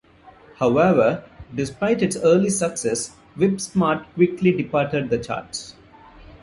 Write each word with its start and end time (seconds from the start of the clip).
However, 0.55 1.25
despite 1.53 2.01
its 2.01 2.15
early 2.15 2.49
success, 2.49 3.11
"Whip-Smart" 3.35 4.11
quickly 4.15 4.51
departed 4.51 5.11
the 5.11 5.19
charts. 5.23 5.75